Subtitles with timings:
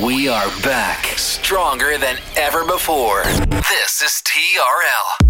[0.00, 3.24] We are back, stronger than ever before.
[3.24, 5.28] This is TRL.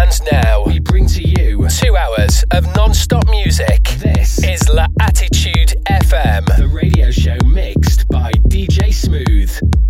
[0.00, 3.84] And now we bring to you two hours of non stop music.
[3.98, 9.81] This is La Attitude FM, the radio show mixed by DJ Smooth.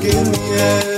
[0.00, 0.97] 给你。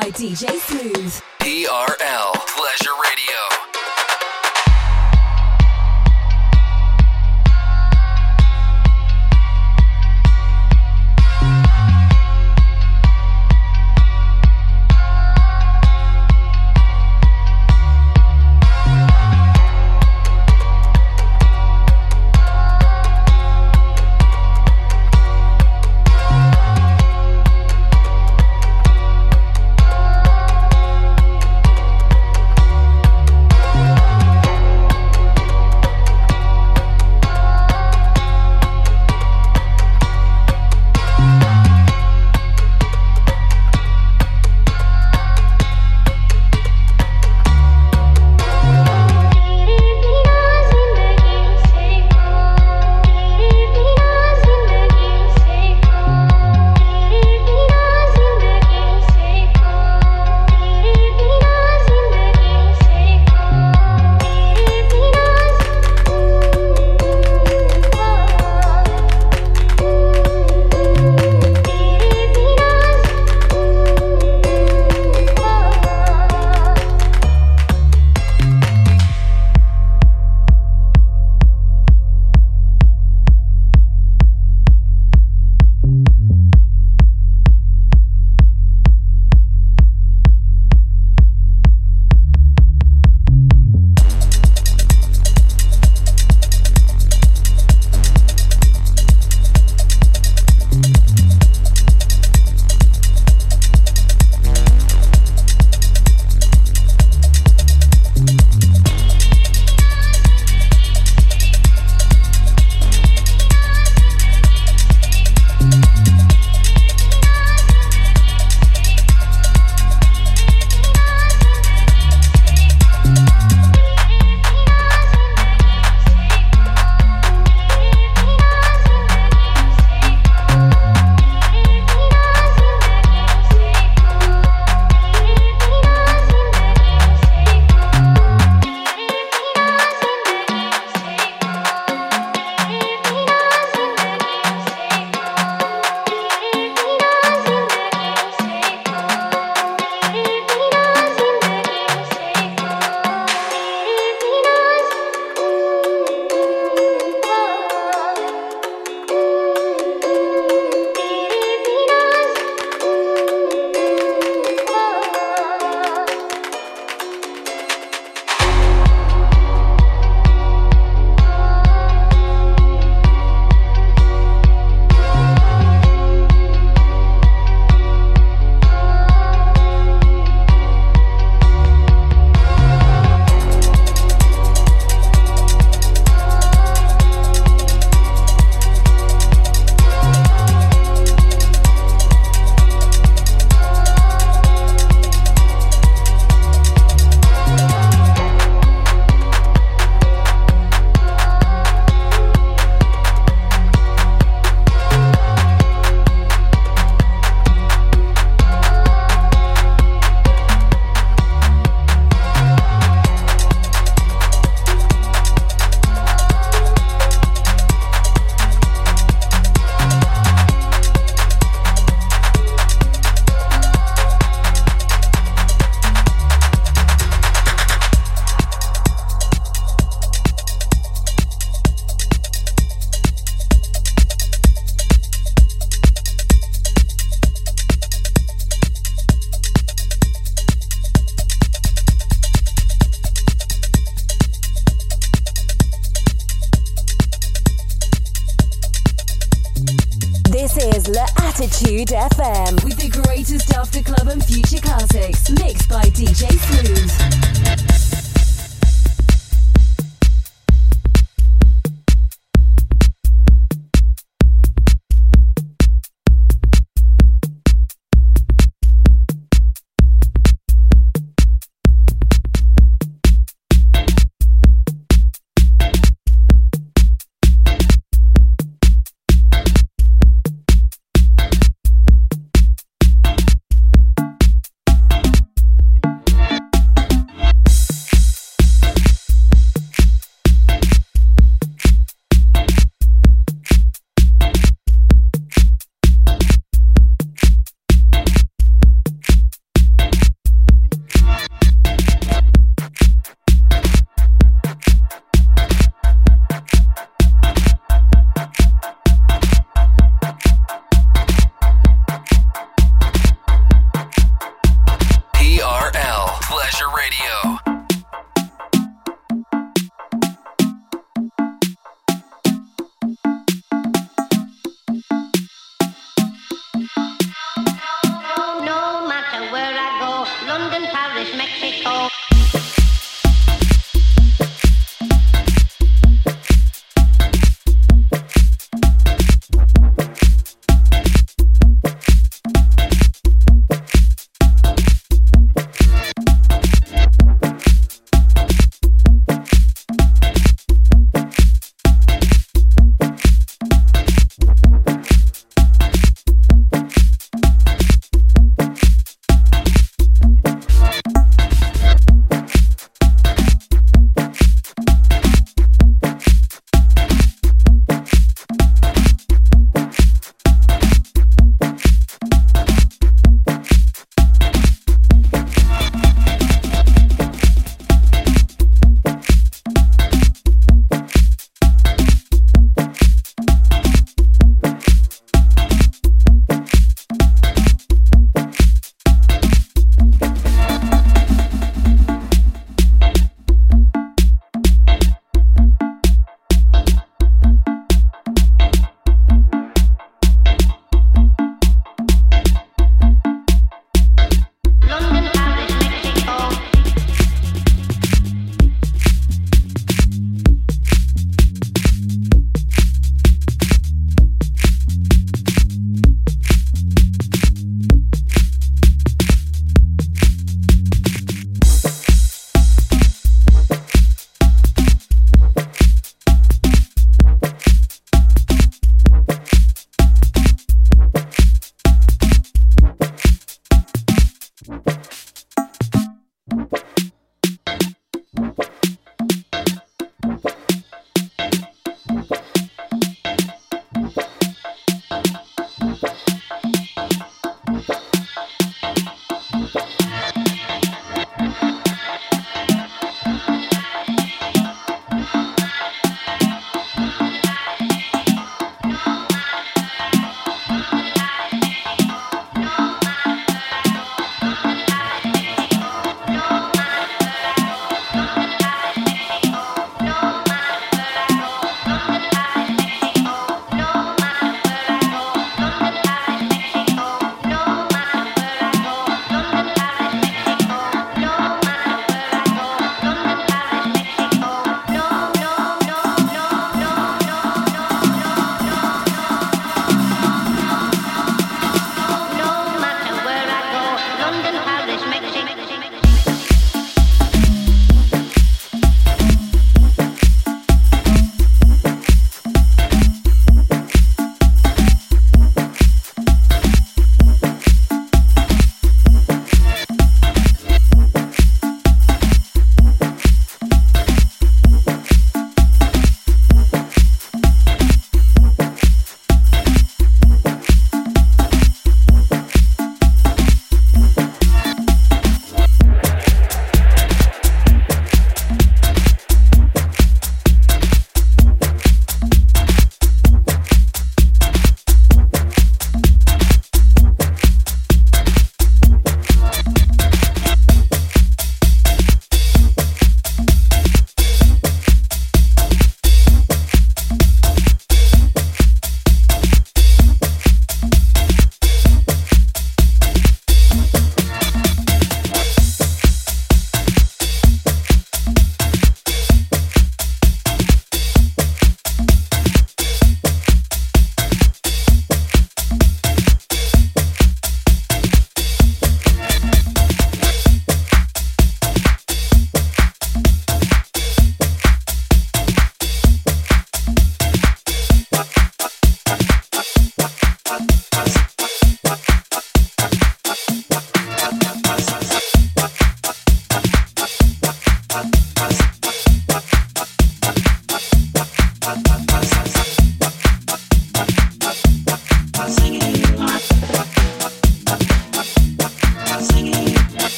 [0.00, 1.20] By DJ Smooth.
[1.40, 2.37] TRL